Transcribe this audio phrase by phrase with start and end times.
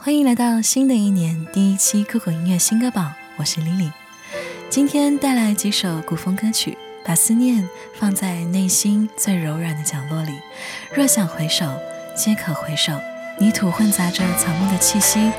[0.00, 3.90] 欢迎来到新的一年第一期酷狗音乐新歌榜，我是 Lily。
[4.70, 10.30] 今天带来几首古风歌曲，把思念放在内心最柔软的角落里。
[10.94, 11.66] 若想回首，
[12.16, 12.92] 皆可回首。
[13.40, 15.32] 泥土混杂着草木的气息，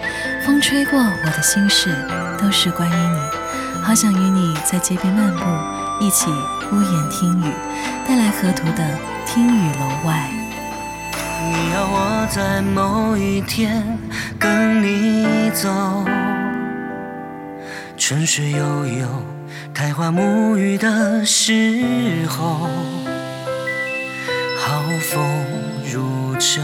[0.46, 1.96] 风吹过我的心事，
[2.38, 3.82] 都是关于你。
[3.82, 7.54] 好想与你在街边漫步，一起屋檐听雨，
[8.06, 10.30] 带来河图的听雨楼外。
[11.52, 13.98] 你要我在某一天
[14.38, 15.68] 跟你走，
[17.98, 19.08] 春水悠悠，
[19.74, 22.70] 苔花沐浴的时候，
[24.60, 25.20] 好风
[25.92, 26.62] 如秋，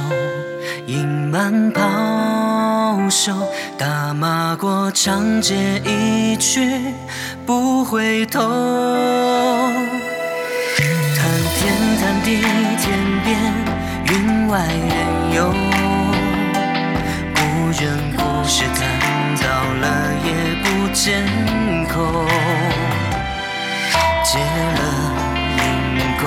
[0.85, 3.33] 盈满袍袖，
[3.79, 6.93] 打马过长街一去
[7.43, 8.39] 不回头，
[10.77, 11.25] 谈
[11.57, 12.37] 天谈地
[12.77, 13.14] 天。
[14.55, 15.51] 外人游，
[17.35, 17.39] 故
[17.77, 17.83] 人
[18.15, 18.79] 故事谈
[19.35, 19.43] 到
[19.81, 19.83] 了
[20.23, 20.29] 也
[20.63, 21.03] 不见
[21.89, 21.93] 口。
[24.23, 24.79] 结了
[25.57, 25.61] 阴
[26.21, 26.23] 沟，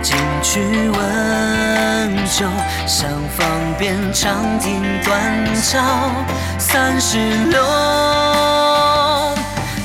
[0.00, 2.48] 进去温酒，
[2.86, 3.46] 厢房
[3.78, 5.82] 边长亭断桥
[6.56, 7.18] 三十
[7.50, 7.62] 六，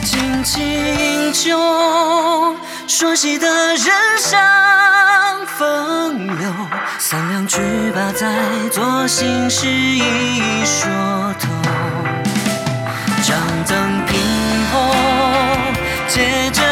[0.06, 1.60] 轻轻酒，
[2.90, 3.78] 说戏的人
[4.18, 6.52] 像风流。
[6.98, 7.60] 三两句
[7.94, 8.28] 把在
[8.72, 10.90] 做心事一说
[11.40, 11.48] 透，
[13.22, 13.38] 掌
[13.68, 14.20] 灯平
[14.74, 14.92] 后，
[16.08, 16.64] 接着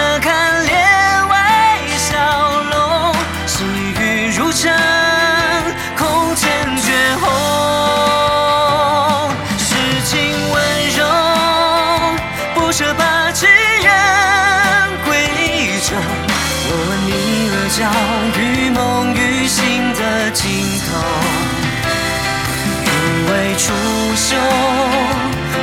[23.68, 23.74] 出
[24.16, 24.38] 岫，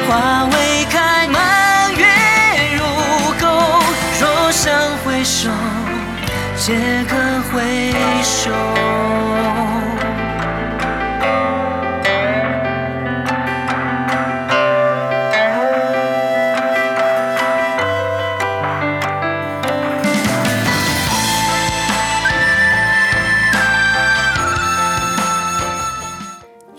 [0.06, 2.04] 花未开，满月
[2.76, 2.82] 如
[3.40, 3.46] 钩。
[4.20, 4.70] 若想
[5.06, 5.48] 回首，
[6.54, 6.74] 皆
[7.08, 7.16] 可
[7.50, 8.50] 回首。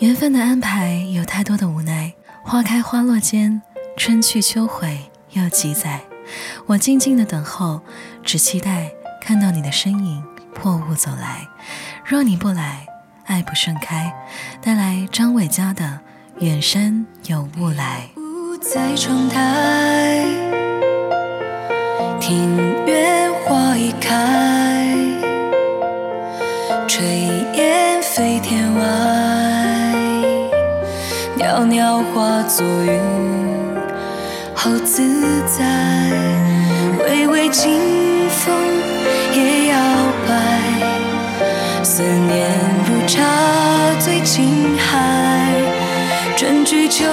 [0.06, 3.60] 缘分的安排有太多的无奈，花开花落间，
[3.98, 5.00] 春去秋回
[5.32, 6.00] 又几载。
[6.68, 7.82] 我静静的等候，
[8.22, 10.24] 只期待看到你的身影
[10.54, 11.48] 破雾走来。
[12.06, 12.86] 若你不来，
[13.26, 14.14] 爱不盛开。
[14.62, 16.02] 带来张伟嘉的
[16.46, 18.08] 《远山有雾来》。
[18.62, 20.24] 在窗台，
[22.22, 22.56] 庭
[32.48, 33.00] 做云，
[34.54, 35.02] 好自
[35.48, 35.66] 在。
[37.00, 37.80] 微微清
[38.30, 38.56] 风
[39.34, 39.78] 也摇
[40.28, 42.48] 摆，思念
[42.86, 43.24] 如茶
[44.00, 45.54] 醉青海。
[46.38, 47.06] 春去秋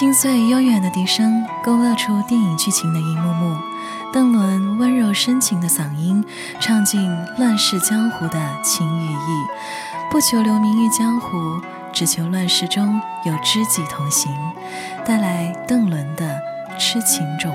[0.00, 3.54] 清脆悠远的笛声勾勒出电影剧情的一幕幕，
[4.10, 6.24] 邓伦温柔深情的嗓音
[6.58, 9.46] 唱尽乱世江湖的情与义，
[10.10, 11.36] 不求留名于江湖，
[11.92, 14.34] 只求乱世中有知己同行，
[15.04, 16.40] 带来邓伦的
[16.78, 17.54] 《痴情种》。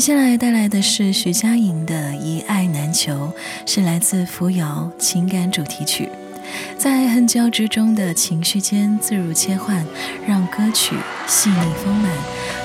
[0.00, 3.12] 接下来带来的是徐佳莹的《一爱难求》，
[3.66, 6.08] 是来自扶摇情感主题曲，
[6.78, 9.84] 在恨交织中的情绪间自如切换，
[10.26, 12.10] 让歌曲细腻丰满，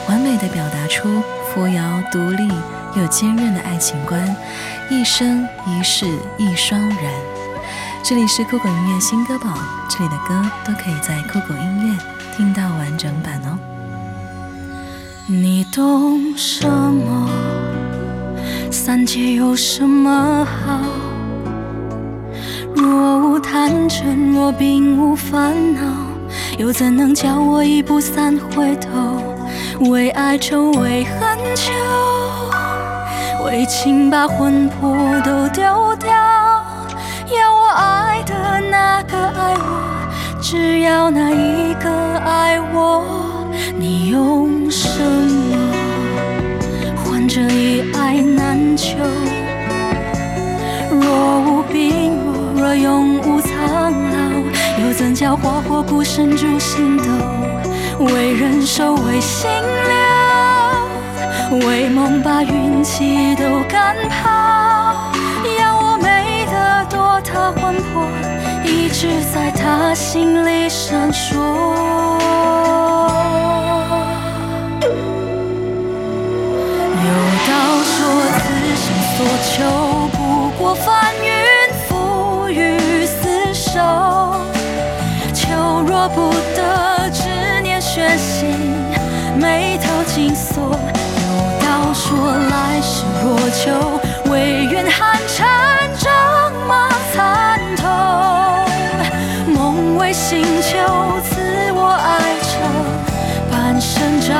[0.08, 1.22] 完美的表达出
[1.54, 2.48] 扶摇独立
[2.96, 4.34] 又坚韧的爱情观，
[4.90, 6.06] 一生一世
[6.38, 7.12] 一双人。
[8.02, 9.58] 这里是酷狗音乐新歌榜，
[9.90, 11.98] 这里的歌都可以在酷狗音乐
[12.34, 13.60] 听到完整版哦。
[15.28, 17.28] 你懂什么？
[18.70, 20.80] 三界有什么好？
[22.76, 25.82] 若无贪嗔，若并无烦恼，
[26.60, 29.90] 又怎能叫我一步三回头？
[29.90, 31.74] 为爱愁，为恨求，
[33.46, 36.14] 为情把魂魄都丢掉。
[37.34, 41.90] 要我爱的那个爱我，只要那一个
[42.20, 43.04] 爱我，
[43.78, 45.58] 你用什么
[46.96, 48.98] 换这一爱难求？
[50.92, 52.18] 若无病
[52.56, 54.18] 弱，若永无苍老，
[54.82, 57.04] 又怎叫花火孤身铸心斗？
[58.06, 59.50] 为人守，为心
[61.50, 65.14] 留，为梦把运气都赶跑。
[65.60, 68.06] 要我美得多，他魂魄
[68.64, 71.36] 一直在他心里闪烁。
[79.26, 81.34] 所求不过翻云
[81.90, 82.78] 覆雨
[83.24, 83.82] 厮守。
[85.34, 88.56] 求若不得，执念悬心，
[89.36, 90.64] 眉头紧锁。
[90.64, 90.78] 有
[91.66, 95.48] 道说，来世若求，唯愿寒蝉
[95.98, 96.14] 仗
[96.68, 97.84] 马参透。
[99.52, 100.78] 梦为星球，
[101.24, 102.54] 赐我爱愁，
[103.50, 104.36] 半生着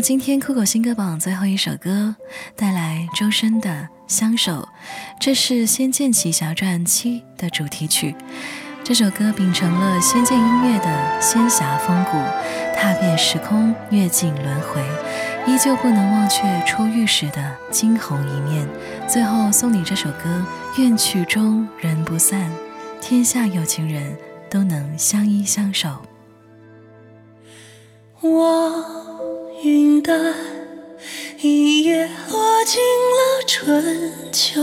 [0.00, 2.16] 今天酷狗新歌榜最后一首歌，
[2.56, 3.68] 带来周深的
[4.06, 4.62] 《相守》，
[5.20, 8.14] 这是《仙剑奇侠传七》的主题曲。
[8.82, 12.12] 这首歌秉承了仙剑音乐的仙侠风骨，
[12.74, 14.82] 踏遍时空，阅尽轮回，
[15.46, 18.66] 依旧不能忘却初遇时的惊鸿一面。
[19.06, 20.44] 最后送你这首歌，
[20.78, 22.50] 愿曲终人不散，
[23.02, 24.16] 天下有情人
[24.48, 26.02] 都能相依相守。
[28.22, 29.09] 我
[29.62, 30.34] 云淡，
[31.42, 34.62] 一夜落尽了春秋，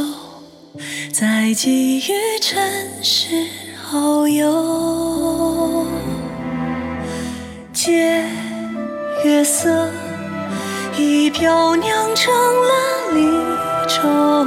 [1.14, 3.46] 再寄予尘世
[3.92, 5.86] 遨游。
[7.72, 8.24] 借
[9.24, 9.92] 月色，
[10.98, 13.22] 一瓢酿成了离
[13.88, 14.46] 愁，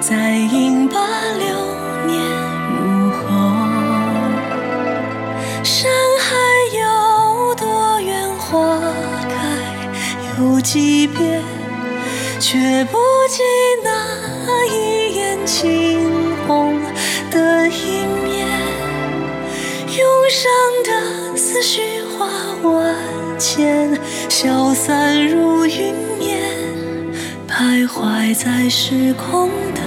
[0.00, 0.98] 再饮罢
[1.38, 1.46] 流
[10.60, 11.42] 几遍，
[12.38, 12.98] 却不
[13.28, 13.42] 及
[13.82, 16.78] 那一眼惊鸿
[17.30, 18.46] 的一面。
[19.96, 20.50] 涌上
[20.84, 22.26] 的思绪化
[22.62, 22.94] 万
[23.38, 23.98] 千，
[24.28, 26.40] 消散如云烟，
[27.48, 29.80] 徘徊在时空的